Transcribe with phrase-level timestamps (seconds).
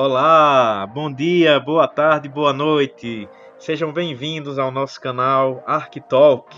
[0.00, 3.28] Olá, bom dia, boa tarde, boa noite.
[3.58, 6.54] Sejam bem-vindos ao nosso canal ArcTalk,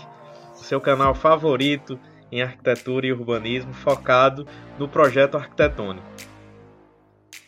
[0.53, 1.99] o seu canal favorito
[2.31, 4.45] em arquitetura e urbanismo focado
[4.77, 6.05] no projeto arquitetônico.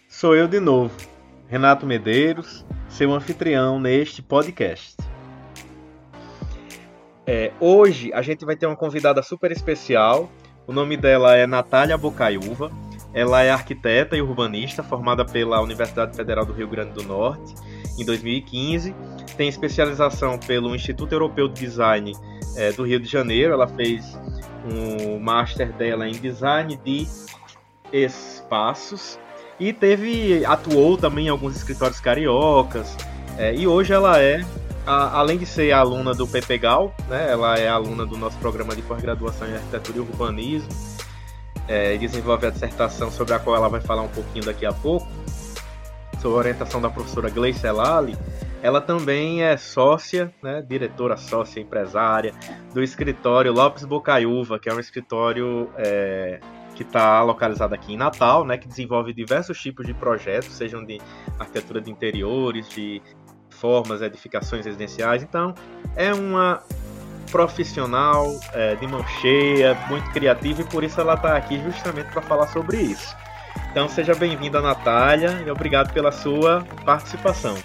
[0.08, 0.98] Sou eu de novo,
[1.48, 4.98] Renato Medeiros, seu anfitrião neste podcast.
[7.24, 10.28] É, hoje a gente vai ter uma convidada super especial.
[10.66, 12.72] O nome dela é Natália Bocaiúva.
[13.14, 17.54] Ela é arquiteta e urbanista, formada pela Universidade Federal do Rio Grande do Norte
[17.98, 18.96] em 2015.
[19.38, 22.12] Tem especialização pelo Instituto Europeu de Design
[22.56, 23.54] é, do Rio de Janeiro.
[23.54, 24.18] Ela fez
[24.72, 27.08] um master dela em design de
[27.92, 29.20] espaços
[29.60, 32.98] e teve atuou também em alguns escritórios cariocas.
[33.38, 34.44] É, e hoje ela é,
[34.86, 38.82] a, além de ser aluna do PPGAL, né, ela é aluna do nosso programa de
[38.82, 40.93] pós-graduação em arquitetura e urbanismo
[41.68, 45.08] é, desenvolve a dissertação sobre a qual ela vai falar um pouquinho daqui a pouco,
[46.22, 48.18] sob a orientação da professora Gleice Elali,
[48.62, 52.34] ela também é sócia, né, diretora sócia empresária
[52.74, 56.40] do escritório Lopes Bocaiúva, que é um escritório é,
[56.74, 60.98] que está localizado aqui em Natal, né, que desenvolve diversos tipos de projetos, sejam de
[61.38, 63.02] arquitetura de interiores, de
[63.50, 65.22] formas, edificações residenciais.
[65.24, 65.54] Então,
[65.96, 66.64] é uma
[67.32, 72.22] profissional, é, de mão cheia, muito criativa e por isso ela está aqui justamente para
[72.22, 73.16] falar sobre isso.
[73.72, 77.56] Então seja bem-vinda, Natália, e obrigado pela sua participação.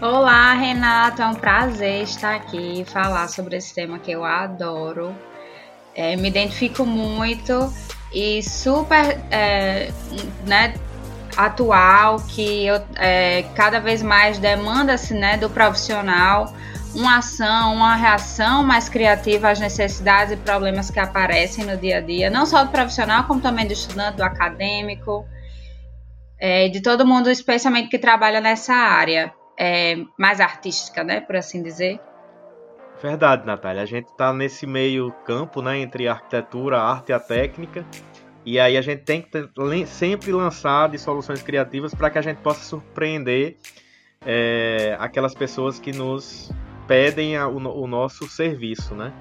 [0.00, 5.14] Olá, Renato, é um prazer estar aqui e falar sobre esse tema que eu adoro.
[5.94, 7.72] É, me identifico muito
[8.12, 9.90] e super é,
[10.44, 10.74] né,
[11.36, 16.52] atual, que eu, é, cada vez mais demanda-se né, do profissional
[16.94, 22.00] uma ação, uma reação mais criativa às necessidades e problemas que aparecem no dia a
[22.00, 25.26] dia, não só do profissional, como também do estudante, do acadêmico,
[26.38, 31.62] é, de todo mundo, especialmente que trabalha nessa área é, mais artística, né, por assim
[31.62, 32.00] dizer.
[33.00, 33.82] Verdade, Natália.
[33.82, 37.84] A gente está nesse meio campo, né, entre a arquitetura, a arte e a técnica.
[38.44, 42.38] E aí a gente tem que sempre lançar de soluções criativas para que a gente
[42.38, 43.56] possa surpreender
[44.24, 46.50] é, aquelas pessoas que nos
[46.86, 49.12] pedem a, o, o, nosso serviço, né?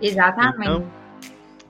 [0.00, 0.62] Exatamente.
[0.62, 0.86] Então,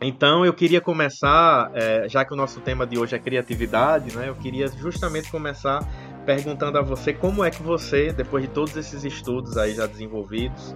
[0.01, 4.29] então eu queria começar, é, já que o nosso tema de hoje é criatividade, né?
[4.29, 5.87] Eu queria justamente começar
[6.25, 10.75] perguntando a você como é que você, depois de todos esses estudos aí já desenvolvidos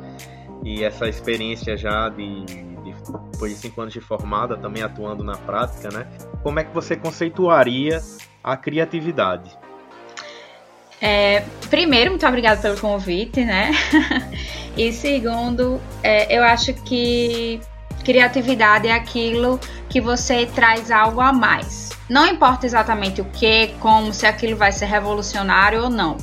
[0.65, 2.95] e essa experiência já de, de
[3.33, 6.07] depois de cinco anos de formada, também atuando na prática, né?
[6.43, 8.01] Como é que você conceituaria
[8.43, 9.64] a criatividade?
[11.01, 13.73] É, primeiro, muito obrigada pelo convite, né?
[14.77, 17.61] e segundo, é, eu acho que
[18.05, 21.91] criatividade é aquilo que você traz algo a mais.
[22.09, 26.17] Não importa exatamente o que, como, se aquilo vai ser revolucionário ou não.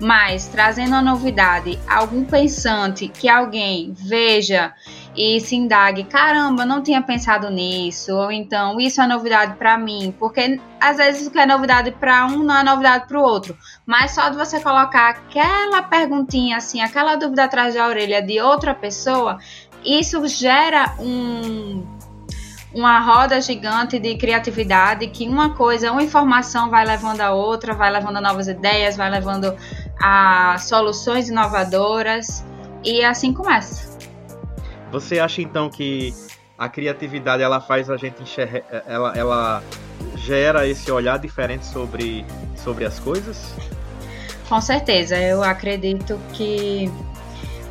[0.00, 4.72] Mas trazendo a novidade, algum pensante que alguém veja
[5.18, 10.14] e se indague, caramba, não tinha pensado nisso, ou então isso é novidade para mim,
[10.16, 13.58] porque às vezes o que é novidade para um não é novidade para o outro,
[13.84, 18.72] mas só de você colocar aquela perguntinha assim, aquela dúvida atrás da orelha de outra
[18.76, 19.38] pessoa,
[19.84, 21.84] isso gera um
[22.72, 27.90] uma roda gigante de criatividade que uma coisa, uma informação vai levando a outra, vai
[27.90, 29.56] levando a novas ideias, vai levando
[30.00, 32.44] a soluções inovadoras.
[32.84, 33.98] E assim começa.
[34.90, 36.14] Você acha então que
[36.56, 39.62] a criatividade ela faz a gente enxergar, ela, ela
[40.16, 42.24] gera esse olhar diferente sobre,
[42.56, 43.54] sobre as coisas?
[44.48, 46.90] Com certeza, eu acredito que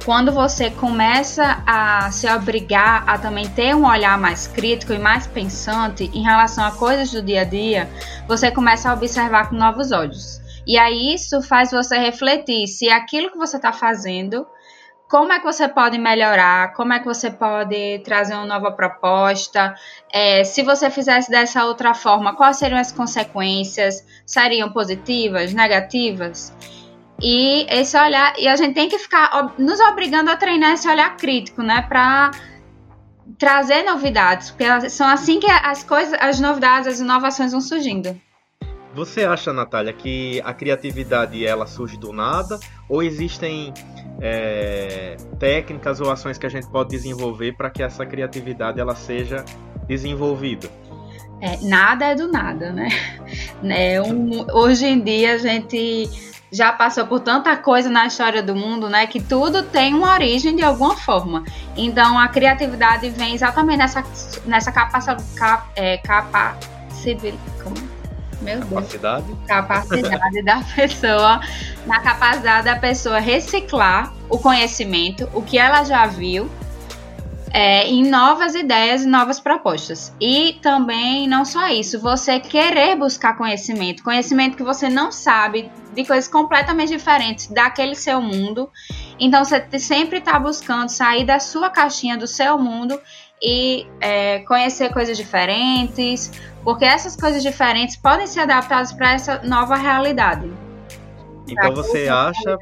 [0.06, 5.28] quando você começa a se obrigar a também ter um olhar mais crítico e mais
[5.28, 7.90] pensante em relação a coisas do dia a dia,
[8.28, 10.40] você começa a observar com novos olhos.
[10.66, 14.48] E aí isso faz você refletir se aquilo que você está fazendo
[15.10, 19.74] como é que você pode melhorar, como é que você pode trazer uma nova proposta,
[20.12, 26.54] é, se você fizesse dessa outra forma, quais seriam as consequências, seriam positivas, negativas?
[27.22, 31.16] E esse olhar, e a gente tem que ficar nos obrigando a treinar esse olhar
[31.16, 32.32] crítico, né, para
[33.40, 38.20] trazer novidades, porque são assim que as coisas, as novidades, as inovações vão surgindo.
[38.94, 42.60] Você acha, Natália, que a criatividade ela surge do nada?
[42.90, 43.72] Ou existem
[44.22, 49.44] é, técnicas ou ações que a gente pode desenvolver para que essa criatividade ela seja
[49.88, 50.70] desenvolvida?
[51.40, 52.90] É, nada é do nada, né?
[53.64, 56.10] É um, hoje em dia a gente
[56.52, 59.06] já passou por tanta coisa na história do mundo, né?
[59.06, 61.44] Que tudo tem uma origem de alguma forma.
[61.76, 64.04] Então a criatividade vem exatamente nessa,
[64.46, 65.24] nessa capacidade.
[65.36, 66.58] Capa, é, capa,
[66.92, 67.76] civil, como?
[68.42, 69.26] Meu capacidade.
[69.26, 69.40] Deus.
[69.48, 71.42] Capacidade da pessoa,
[71.88, 76.50] na capacidade da pessoa reciclar o conhecimento, o que ela já viu,
[77.52, 80.14] é, em novas ideias e novas propostas.
[80.20, 86.06] E também, não só isso, você querer buscar conhecimento, conhecimento que você não sabe, de
[86.06, 88.70] coisas completamente diferentes daquele seu mundo.
[89.18, 93.00] Então, você sempre está buscando sair da sua caixinha, do seu mundo
[93.42, 96.32] e é, conhecer coisas diferentes,
[96.64, 100.67] porque essas coisas diferentes podem ser adaptadas para essa nova realidade.
[101.48, 102.58] Então você acha.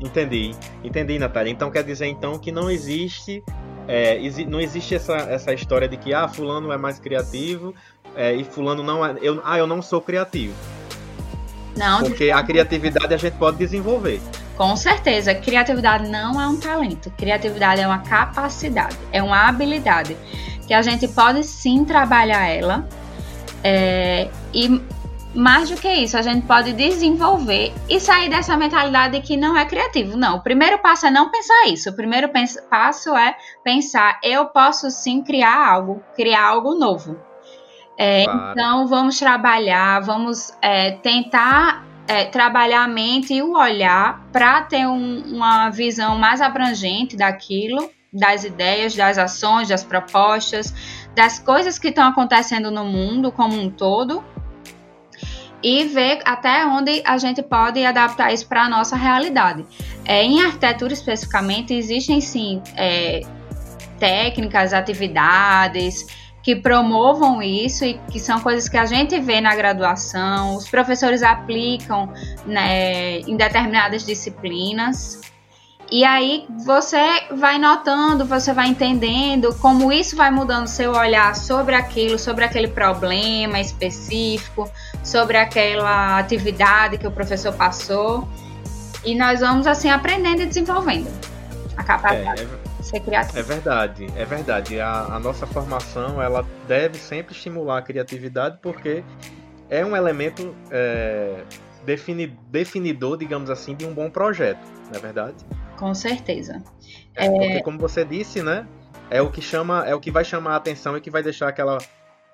[0.00, 1.50] Entendi, entendi, Natália.
[1.50, 3.42] Então quer dizer então que não existe.
[3.88, 4.18] É,
[4.48, 7.72] não existe essa, essa história de que ah, fulano é mais criativo
[8.16, 9.16] é, e fulano não é.
[9.22, 10.54] Eu, ah, eu não sou criativo.
[11.76, 12.02] Não.
[12.02, 14.20] Porque a criatividade a gente pode desenvolver.
[14.56, 17.10] Com certeza, criatividade não é um talento.
[17.10, 20.16] Criatividade é uma capacidade, é uma habilidade
[20.66, 22.88] que a gente pode sim trabalhar ela.
[23.62, 24.80] É, e
[25.36, 29.64] mais do que isso, a gente pode desenvolver e sair dessa mentalidade que não é
[29.64, 30.16] criativo.
[30.16, 31.90] Não, o primeiro passo é não pensar isso.
[31.90, 32.30] O primeiro
[32.70, 37.18] passo é pensar: eu posso sim criar algo, criar algo novo.
[37.98, 38.52] É, claro.
[38.52, 44.86] Então, vamos trabalhar, vamos é, tentar é, trabalhar a mente e o olhar para ter
[44.86, 50.74] um, uma visão mais abrangente daquilo, das ideias, das ações, das propostas,
[51.14, 54.22] das coisas que estão acontecendo no mundo como um todo
[55.66, 59.66] e ver até onde a gente pode adaptar isso para a nossa realidade.
[60.04, 63.22] É, em arquitetura especificamente, existem sim é,
[63.98, 66.06] técnicas, atividades
[66.40, 71.24] que promovam isso e que são coisas que a gente vê na graduação, os professores
[71.24, 72.12] aplicam
[72.46, 75.20] né, em determinadas disciplinas.
[75.90, 81.74] E aí você vai notando, você vai entendendo como isso vai mudando seu olhar sobre
[81.74, 84.70] aquilo, sobre aquele problema específico,
[85.06, 88.28] sobre aquela atividade que o professor passou.
[89.04, 91.08] E nós vamos assim aprendendo e desenvolvendo
[91.76, 92.42] a capacidade.
[92.42, 93.38] É, é ser criativo.
[93.38, 94.80] É verdade, é verdade.
[94.80, 99.04] A, a nossa formação ela deve sempre estimular a criatividade porque
[99.70, 101.44] é um elemento é,
[101.84, 104.60] defini, definidor, digamos assim, de um bom projeto,
[104.90, 105.36] não é verdade?
[105.78, 106.62] Com certeza.
[107.14, 108.66] É, porque como você disse, né?
[109.08, 111.46] É o que chama, é o que vai chamar a atenção e que vai deixar
[111.46, 111.78] aquela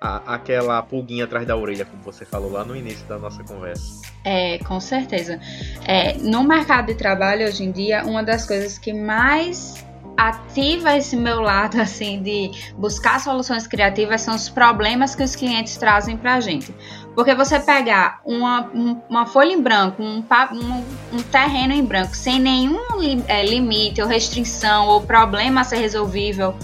[0.03, 4.01] a, aquela pulguinha atrás da orelha, como você falou lá no início da nossa conversa.
[4.25, 5.39] É, com certeza.
[5.85, 9.81] É, no mercado de trabalho hoje em dia, uma das coisas que mais
[10.17, 15.77] ativa esse meu lado assim de buscar soluções criativas são os problemas que os clientes
[15.77, 16.75] trazem para a gente.
[17.15, 18.69] Porque você pegar uma,
[19.09, 20.17] uma folha em branco, um,
[20.51, 20.83] um,
[21.13, 22.81] um terreno em branco, sem nenhum
[23.27, 26.55] é, limite ou restrição ou problema a ser resolvível,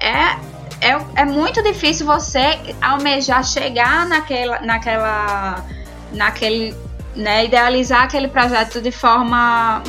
[0.00, 0.38] é,
[0.80, 5.64] é, é muito difícil você almejar chegar naquela, naquela,
[6.12, 6.74] naquele
[7.14, 9.82] né, idealizar aquele projeto de forma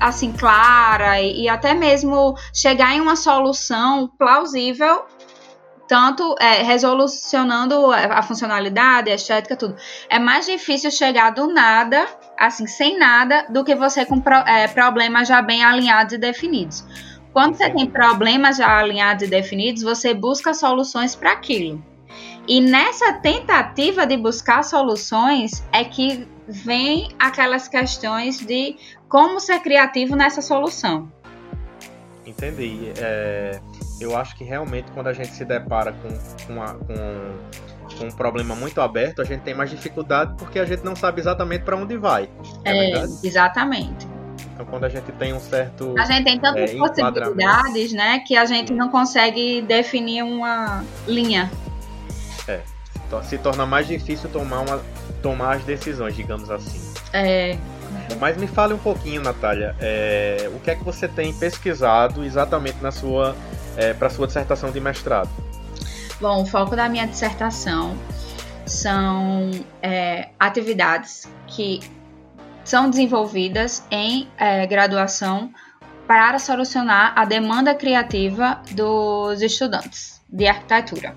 [0.00, 5.04] assim clara e, e, até mesmo chegar em uma solução plausível
[5.86, 9.76] tanto é, resolucionando a funcionalidade, a estética, tudo.
[10.08, 12.06] É mais difícil chegar do nada,
[12.38, 16.84] assim, sem nada, do que você com pro, é, problemas já bem alinhados e definidos.
[17.34, 21.84] Quando você tem problemas já alinhados e definidos, você busca soluções para aquilo.
[22.46, 28.76] E nessa tentativa de buscar soluções é que vem aquelas questões de
[29.08, 31.10] como ser criativo nessa solução.
[32.24, 32.92] Entendi.
[32.98, 33.58] É,
[34.00, 36.08] eu acho que realmente quando a gente se depara com,
[36.46, 40.64] com, a, com, com, um problema muito aberto, a gente tem mais dificuldade porque a
[40.64, 42.30] gente não sabe exatamente para onde vai.
[42.64, 44.13] É, é exatamente.
[44.54, 45.94] Então, quando a gente tem um certo.
[45.98, 48.20] A gente tem tantas é, possibilidades, né?
[48.20, 51.50] Que a gente não consegue definir uma linha.
[52.46, 52.60] É.
[53.24, 54.82] Se torna mais difícil tomar uma,
[55.22, 56.80] tomar as decisões, digamos assim.
[57.12, 57.56] É.
[58.20, 62.82] Mas me fale um pouquinho, Natália, é, o que é que você tem pesquisado exatamente
[62.82, 63.36] na sua
[63.76, 65.30] é, para sua dissertação de mestrado?
[66.20, 67.96] Bom, o foco da minha dissertação
[68.66, 69.50] são
[69.82, 71.80] é, atividades que
[72.64, 75.52] são desenvolvidas em é, graduação
[76.06, 81.16] para solucionar a demanda criativa dos estudantes de arquitetura.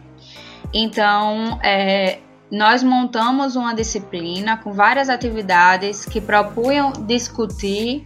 [0.73, 2.19] Então, é,
[2.51, 8.05] nós montamos uma disciplina com várias atividades que propunham discutir,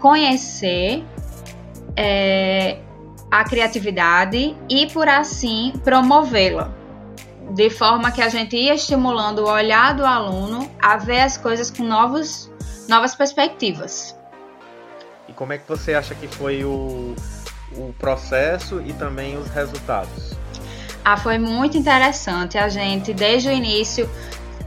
[0.00, 1.04] conhecer
[1.96, 2.78] é,
[3.30, 6.72] a criatividade e, por assim, promovê-la.
[7.50, 11.70] De forma que a gente ia estimulando o olhar do aluno a ver as coisas
[11.70, 12.50] com novos,
[12.88, 14.16] novas perspectivas.
[15.28, 17.14] E como é que você acha que foi o,
[17.76, 20.34] o processo e também os resultados?
[21.04, 22.58] Ah, foi muito interessante.
[22.58, 24.08] A gente, desde o início,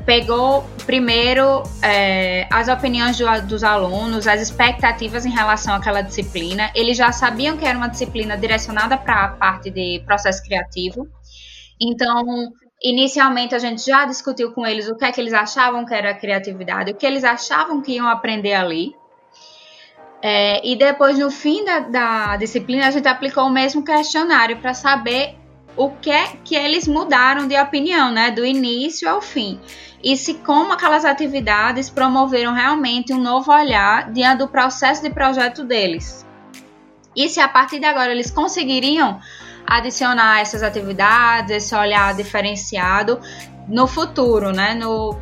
[0.05, 6.71] pegou primeiro é, as opiniões do, dos alunos, as expectativas em relação àquela disciplina.
[6.73, 11.07] Eles já sabiam que era uma disciplina direcionada para a parte de processo criativo.
[11.79, 15.93] Então, inicialmente a gente já discutiu com eles o que é que eles achavam que
[15.93, 18.95] era criatividade, o que eles achavam que iam aprender ali.
[20.21, 24.73] É, e depois, no fim da, da disciplina, a gente aplicou o mesmo questionário para
[24.73, 25.35] saber
[25.77, 29.59] o que é que eles mudaram de opinião, né, do início ao fim.
[30.03, 35.63] E se como aquelas atividades promoveram realmente um novo olhar diante do processo de projeto
[35.63, 36.25] deles.
[37.15, 39.19] E se a partir de agora eles conseguiriam
[39.65, 43.19] adicionar essas atividades, esse olhar diferenciado
[43.67, 45.17] no futuro, né, no,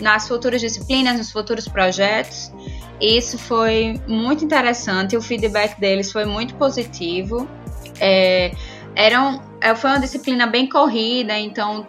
[0.00, 2.52] nas futuras disciplinas, nos futuros projetos.
[3.00, 7.48] Isso foi muito interessante, o feedback deles foi muito positivo.
[8.00, 8.52] É,
[8.94, 11.86] eram, é, foi uma disciplina bem corrida, então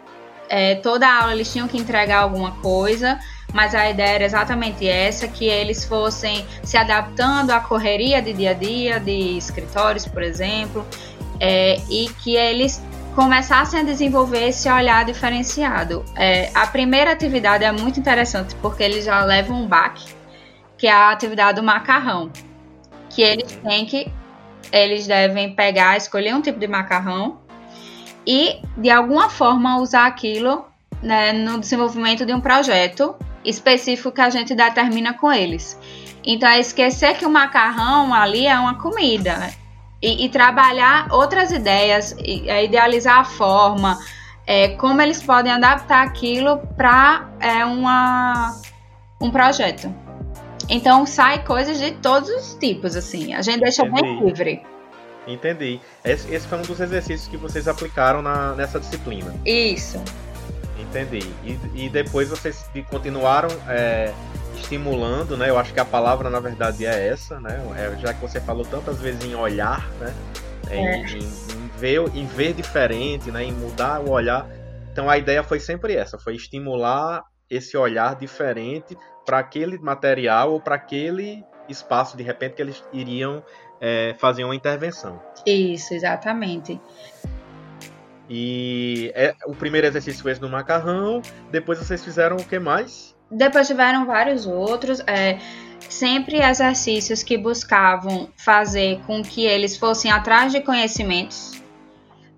[0.50, 3.20] é, toda aula eles tinham que entregar alguma coisa,
[3.54, 8.52] mas a ideia era exatamente essa, que eles fossem se adaptando à correria de dia
[8.52, 10.86] a dia, de escritórios, por exemplo,
[11.40, 12.82] é, e que eles
[13.16, 16.06] começassem a desenvolver esse olhar diferenciado.
[16.16, 20.06] É, a primeira atividade é muito interessante porque eles já levam um baque,
[20.78, 22.32] que é a atividade do macarrão,
[23.10, 24.12] que eles têm que
[24.72, 27.40] eles devem pegar, escolher um tipo de macarrão
[28.26, 30.66] e de alguma forma usar aquilo
[31.02, 35.80] né, no desenvolvimento de um projeto específico que a gente determina com eles.
[36.24, 39.54] Então é esquecer que o macarrão ali é uma comida né?
[40.02, 43.98] E, e, trabalhar outras ideias, e, é, idealizar a forma,
[44.46, 49.94] é, como eles podem adaptar aquilo para é, um projeto.
[50.70, 53.34] Então sai coisas de todos os tipos, assim.
[53.34, 54.02] A gente deixa Entendi.
[54.02, 54.62] bem livre.
[55.26, 55.80] Entendi.
[56.04, 59.34] Esse, esse, foi um dos exercícios que vocês aplicaram na, nessa disciplina.
[59.46, 60.02] Isso.
[60.80, 61.20] Entendi.
[61.44, 64.14] E, e depois vocês continuaram é,
[64.60, 65.50] estimulando, né?
[65.50, 67.60] Eu acho que a palavra na verdade é essa, né?
[67.78, 70.14] É, já que você falou tantas vezes em olhar, né?
[70.70, 70.98] Em, é.
[71.06, 73.44] em, em, ver, em ver diferente, né?
[73.44, 74.48] Em mudar o olhar.
[74.92, 80.60] Então a ideia foi sempre essa, foi estimular esse olhar diferente para aquele material ou
[80.60, 83.44] para aquele espaço de repente que eles iriam
[83.80, 85.22] é, fazer uma intervenção.
[85.46, 86.80] Isso, exatamente.
[88.30, 91.22] E é, o primeiro exercício foi esse do macarrão.
[91.52, 93.16] Depois vocês fizeram o que mais?
[93.30, 95.00] Depois tiveram vários outros.
[95.08, 95.38] É,
[95.90, 101.62] sempre exercícios que buscavam fazer com que eles fossem atrás de conhecimentos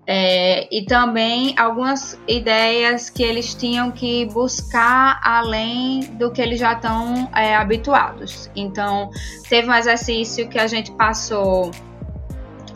[0.06, 6.72] é, e também algumas ideias que eles tinham que buscar além do que eles já
[6.72, 8.50] estão é, habituados.
[8.56, 9.10] Então,
[9.48, 11.70] teve um exercício que a gente passou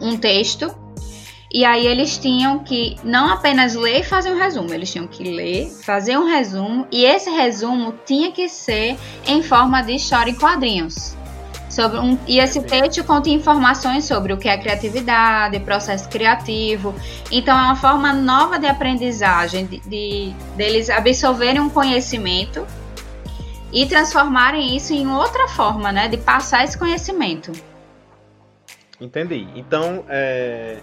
[0.00, 0.72] um texto
[1.54, 5.22] e aí eles tinham que não apenas ler e fazer um resumo, eles tinham que
[5.22, 10.34] ler, fazer um resumo e esse resumo tinha que ser em forma de história em
[10.34, 11.16] quadrinhos.
[11.70, 16.92] Sobre um, e esse texto conta informações sobre o que é criatividade, processo criativo.
[17.30, 22.66] Então, é uma forma nova de aprendizagem, de, de deles absorverem um conhecimento
[23.72, 27.52] e transformarem isso em outra forma, né, de passar esse conhecimento.
[29.04, 29.46] Entendi.
[29.54, 30.78] Então, é,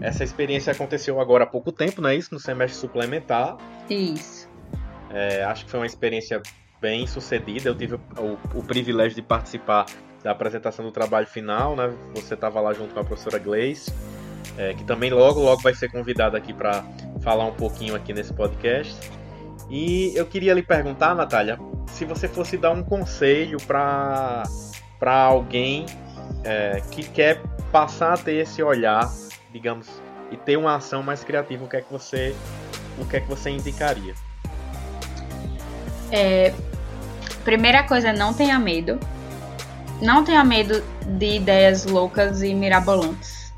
[0.00, 2.32] essa experiência aconteceu agora há pouco tempo, não é isso?
[2.32, 3.56] No semestre suplementar.
[3.90, 4.48] Isso.
[5.10, 6.40] É, acho que foi uma experiência
[6.80, 7.68] bem sucedida.
[7.68, 9.86] Eu tive o, o, o privilégio de participar
[10.22, 11.92] da apresentação do trabalho final, né?
[12.14, 13.92] Você estava lá junto com a professora Gleice,
[14.56, 16.84] é, que também logo, logo vai ser convidada aqui para
[17.20, 18.96] falar um pouquinho aqui nesse podcast.
[19.68, 21.58] E eu queria lhe perguntar, Natália,
[21.88, 24.44] se você fosse dar um conselho para
[25.00, 25.86] alguém
[26.44, 27.40] é, que quer
[27.76, 29.06] passar a ter esse olhar,
[29.52, 29.86] digamos,
[30.30, 32.34] e ter uma ação mais criativa, o que é que você,
[32.98, 34.14] o que é que você indicaria?
[36.10, 36.54] É,
[37.44, 38.98] primeira coisa, não tenha medo
[40.00, 40.82] não tenha medo
[41.18, 43.52] de ideias loucas e mirabolantes.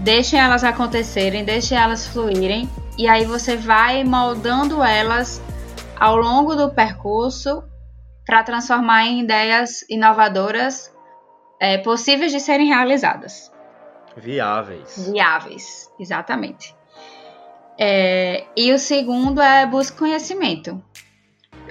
[0.00, 5.42] Deixem elas acontecerem, deixem elas fluírem e aí você vai moldando elas
[5.98, 7.64] ao longo do percurso
[8.24, 10.92] para transformar em ideias inovadoras
[11.60, 13.50] é, possíveis de serem realizadas.
[14.16, 15.08] Viáveis.
[15.10, 16.74] Viáveis, exatamente.
[17.78, 20.82] É, e o segundo é buscar conhecimento.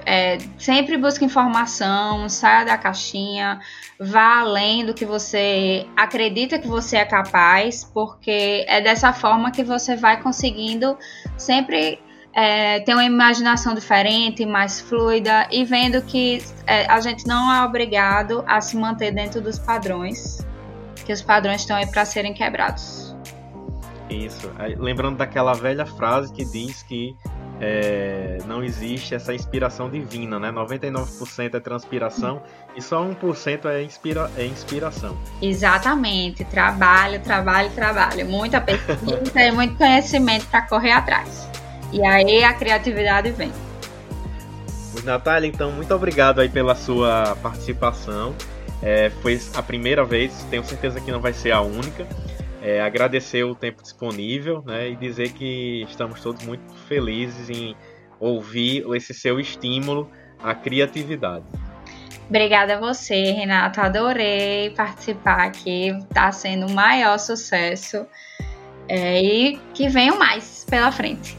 [0.04, 3.60] É, sempre busque informação, saia da caixinha,
[3.98, 9.64] vá além do que você acredita que você é capaz, porque é dessa forma que
[9.64, 10.96] você vai conseguindo
[11.36, 11.98] sempre
[12.32, 17.64] é, ter uma imaginação diferente, mais fluida e vendo que é, a gente não é
[17.64, 20.46] obrigado a se manter dentro dos padrões,
[21.06, 23.16] que os padrões estão aí para serem quebrados.
[24.10, 24.50] Isso.
[24.76, 27.16] Lembrando daquela velha frase que diz que
[27.60, 30.52] é, não existe essa inspiração divina, né?
[30.52, 32.42] 99% é transpiração
[32.76, 35.16] e só 1% é, inspira, é inspiração.
[35.40, 36.44] Exatamente.
[36.44, 38.26] Trabalho, trabalho, trabalho.
[38.26, 41.48] Muita pesquisa e muito conhecimento para correr atrás.
[41.92, 43.52] E aí a criatividade vem.
[45.04, 48.34] Natália, então, muito obrigado aí pela sua participação.
[48.82, 52.06] É, foi a primeira vez, tenho certeza que não vai ser a única.
[52.62, 57.76] É, agradecer o tempo disponível né, e dizer que estamos todos muito felizes em
[58.18, 60.10] ouvir esse seu estímulo
[60.42, 61.44] à criatividade.
[62.28, 63.80] Obrigada a você, Renato.
[63.80, 65.90] Adorei participar aqui.
[65.90, 68.04] Está sendo o maior sucesso.
[68.88, 71.36] É, e que venham mais pela frente.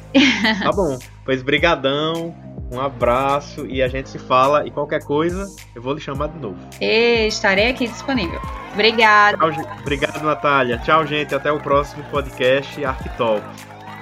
[0.64, 0.98] Tá bom.
[1.26, 2.34] Pois brigadão.
[2.72, 4.68] Um abraço e a gente se fala.
[4.68, 6.58] E qualquer coisa, eu vou lhe chamar de novo.
[6.82, 8.42] E estarei aqui disponível.
[8.74, 9.38] Obrigada.
[9.82, 10.78] Obrigado, Natália.
[10.80, 11.34] Tchau, gente.
[11.34, 13.44] Até o próximo podcast Arquitalk.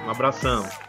[0.06, 0.85] Um abração.